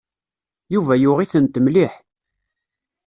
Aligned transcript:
Yuba 0.73 0.93
yuɣ-itent 0.97 1.61
mliḥ. 1.65 1.93